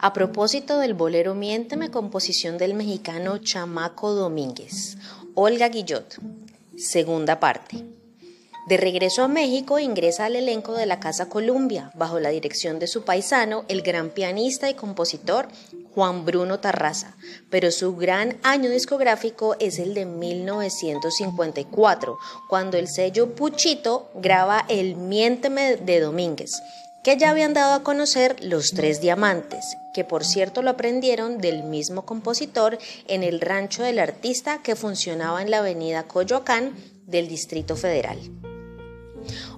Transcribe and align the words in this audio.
A 0.00 0.12
propósito 0.12 0.78
del 0.78 0.94
bolero 0.94 1.34
Miénteme, 1.34 1.90
composición 1.90 2.56
del 2.56 2.74
mexicano 2.74 3.38
Chamaco 3.38 4.12
Domínguez, 4.12 4.96
Olga 5.34 5.68
Guillot, 5.68 6.20
segunda 6.76 7.40
parte. 7.40 7.84
De 8.68 8.76
regreso 8.76 9.24
a 9.24 9.28
México, 9.28 9.80
ingresa 9.80 10.26
al 10.26 10.36
elenco 10.36 10.74
de 10.74 10.86
la 10.86 11.00
Casa 11.00 11.28
Columbia, 11.28 11.90
bajo 11.96 12.20
la 12.20 12.28
dirección 12.28 12.78
de 12.78 12.86
su 12.86 13.02
paisano, 13.02 13.64
el 13.66 13.82
gran 13.82 14.10
pianista 14.10 14.70
y 14.70 14.74
compositor 14.74 15.48
Juan 15.96 16.24
Bruno 16.24 16.60
Tarraza, 16.60 17.16
pero 17.50 17.72
su 17.72 17.96
gran 17.96 18.38
año 18.44 18.70
discográfico 18.70 19.56
es 19.58 19.80
el 19.80 19.94
de 19.94 20.04
1954, 20.04 22.18
cuando 22.48 22.76
el 22.76 22.86
sello 22.86 23.34
Puchito 23.34 24.10
graba 24.14 24.64
el 24.68 24.94
Miénteme 24.94 25.74
de 25.74 25.98
Domínguez, 25.98 26.52
que 27.08 27.16
ya 27.16 27.30
habían 27.30 27.54
dado 27.54 27.72
a 27.72 27.82
conocer 27.82 28.36
Los 28.44 28.72
Tres 28.72 29.00
Diamantes, 29.00 29.78
que 29.94 30.04
por 30.04 30.26
cierto 30.26 30.60
lo 30.60 30.68
aprendieron 30.68 31.38
del 31.38 31.62
mismo 31.62 32.04
compositor 32.04 32.76
en 33.06 33.22
el 33.22 33.40
rancho 33.40 33.82
del 33.82 33.98
artista 33.98 34.60
que 34.62 34.76
funcionaba 34.76 35.40
en 35.40 35.50
la 35.50 35.60
avenida 35.60 36.06
Coyoacán 36.06 36.74
del 37.06 37.26
Distrito 37.26 37.76
Federal. 37.76 38.18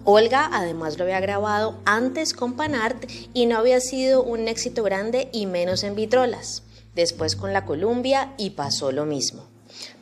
Olga 0.04 0.48
además 0.52 0.96
lo 0.96 1.02
había 1.02 1.18
grabado 1.18 1.80
antes 1.86 2.34
con 2.34 2.54
Panart 2.54 3.10
y 3.34 3.46
no 3.46 3.58
había 3.58 3.80
sido 3.80 4.22
un 4.22 4.46
éxito 4.46 4.84
grande 4.84 5.28
y 5.32 5.46
menos 5.46 5.82
en 5.82 5.96
vitrolas. 5.96 6.62
Después 6.94 7.34
con 7.34 7.52
la 7.52 7.64
Columbia 7.64 8.32
y 8.38 8.50
pasó 8.50 8.92
lo 8.92 9.06
mismo. 9.06 9.49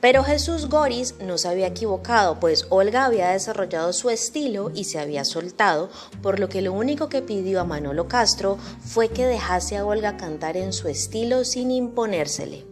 Pero 0.01 0.25
Jesús 0.25 0.69
Goris 0.69 1.15
no 1.21 1.39
se 1.39 1.49
había 1.49 1.67
equivocado, 1.67 2.39
pues 2.41 2.67
Olga 2.71 3.05
había 3.05 3.31
desarrollado 3.31 3.93
su 3.93 4.11
estilo 4.11 4.71
y 4.75 4.85
se 4.85 4.99
había 4.99 5.25
soltado, 5.25 5.91
por 6.23 6.39
lo 6.39 6.49
que 6.49 6.63
lo 6.63 6.73
único 6.73 7.09
que 7.09 7.23
pidió 7.23 7.61
a 7.61 7.65
Manolo 7.65 8.09
Castro 8.09 8.59
fue 8.81 9.09
que 9.09 9.27
dejase 9.27 9.77
a 9.77 9.85
Olga 9.85 10.17
cantar 10.17 10.57
en 10.57 10.73
su 10.73 10.89
estilo 10.89 11.45
sin 11.45 11.71
imponérsele. 11.71 12.67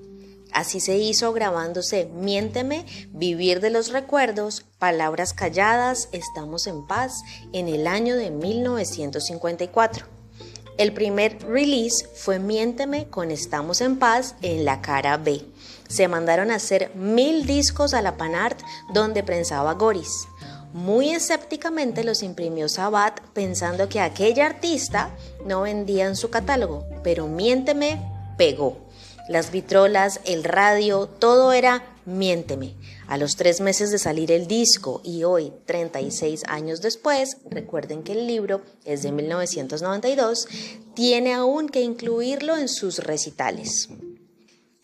Así 0.52 0.80
se 0.80 0.96
hizo 0.96 1.32
grabándose 1.34 2.08
Miénteme, 2.14 2.86
Vivir 3.10 3.60
de 3.60 3.68
los 3.68 3.92
Recuerdos, 3.92 4.64
Palabras 4.78 5.34
Calladas, 5.34 6.08
Estamos 6.12 6.66
en 6.66 6.86
Paz 6.86 7.20
en 7.52 7.68
el 7.68 7.86
año 7.86 8.16
de 8.16 8.30
1954. 8.30 10.15
El 10.78 10.92
primer 10.92 11.42
release 11.48 12.06
fue 12.14 12.38
Miénteme 12.38 13.06
con 13.08 13.30
Estamos 13.30 13.80
en 13.80 13.98
Paz 13.98 14.34
en 14.42 14.66
la 14.66 14.82
cara 14.82 15.16
B. 15.16 15.42
Se 15.88 16.06
mandaron 16.06 16.50
a 16.50 16.56
hacer 16.56 16.94
mil 16.94 17.46
discos 17.46 17.94
a 17.94 18.02
la 18.02 18.18
Panart 18.18 18.60
donde 18.92 19.22
prensaba 19.22 19.72
Goris. 19.72 20.28
Muy 20.74 21.10
escépticamente 21.10 22.04
los 22.04 22.22
imprimió 22.22 22.68
Sabat 22.68 23.20
pensando 23.32 23.88
que 23.88 24.00
aquella 24.00 24.44
artista 24.44 25.16
no 25.46 25.62
vendía 25.62 26.06
en 26.08 26.16
su 26.16 26.28
catálogo, 26.28 26.84
pero 27.02 27.26
Miénteme 27.26 27.98
pegó. 28.36 28.76
Las 29.30 29.52
vitrolas, 29.52 30.20
el 30.26 30.44
radio, 30.44 31.06
todo 31.06 31.54
era 31.54 31.84
Miénteme. 32.06 32.76
A 33.08 33.18
los 33.18 33.34
tres 33.34 33.60
meses 33.60 33.90
de 33.90 33.98
salir 33.98 34.30
el 34.30 34.46
disco 34.46 35.00
y 35.02 35.24
hoy, 35.24 35.52
36 35.66 36.44
años 36.46 36.80
después, 36.80 37.38
recuerden 37.50 38.04
que 38.04 38.12
el 38.12 38.28
libro 38.28 38.62
es 38.84 39.02
de 39.02 39.10
1992, 39.10 40.46
tiene 40.94 41.34
aún 41.34 41.68
que 41.68 41.80
incluirlo 41.80 42.56
en 42.56 42.68
sus 42.68 43.00
recitales. 43.00 43.88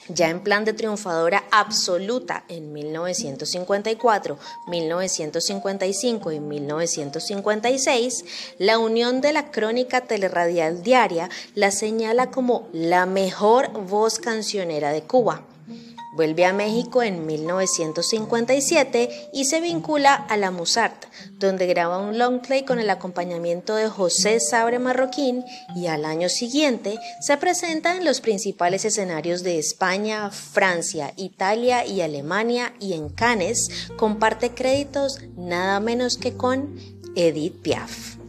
Ya 0.08 0.30
en 0.30 0.42
plan 0.42 0.64
de 0.64 0.72
triunfadora 0.72 1.44
absoluta 1.52 2.44
en 2.48 2.72
1954, 2.72 4.36
1955 4.66 6.32
y 6.32 6.40
1956, 6.40 8.24
la 8.58 8.78
Unión 8.78 9.20
de 9.20 9.32
la 9.32 9.52
Crónica 9.52 10.00
Teleradial 10.00 10.82
Diaria 10.82 11.30
la 11.54 11.70
señala 11.70 12.32
como 12.32 12.68
la 12.72 13.06
mejor 13.06 13.70
voz 13.86 14.18
cancionera 14.18 14.90
de 14.90 15.02
Cuba. 15.02 15.46
Vuelve 16.12 16.44
a 16.44 16.52
México 16.52 17.02
en 17.02 17.24
1957 17.24 19.30
y 19.32 19.46
se 19.46 19.62
vincula 19.62 20.14
a 20.14 20.36
la 20.36 20.50
Musart, 20.50 21.06
donde 21.38 21.66
graba 21.66 21.98
un 21.98 22.18
long 22.18 22.42
play 22.42 22.64
con 22.64 22.78
el 22.78 22.90
acompañamiento 22.90 23.76
de 23.76 23.88
José 23.88 24.38
Sabre 24.38 24.78
Marroquín 24.78 25.42
y 25.74 25.86
al 25.86 26.04
año 26.04 26.28
siguiente 26.28 26.98
se 27.20 27.38
presenta 27.38 27.96
en 27.96 28.04
los 28.04 28.20
principales 28.20 28.84
escenarios 28.84 29.42
de 29.42 29.58
España, 29.58 30.30
Francia, 30.30 31.14
Italia 31.16 31.86
y 31.86 32.02
Alemania 32.02 32.74
y 32.78 32.92
en 32.92 33.08
Cannes 33.08 33.88
comparte 33.96 34.50
créditos 34.50 35.18
nada 35.36 35.80
menos 35.80 36.18
que 36.18 36.36
con 36.36 36.78
Edith 37.16 37.62
Piaf. 37.62 38.21